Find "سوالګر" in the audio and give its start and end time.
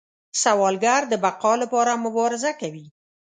0.41-1.01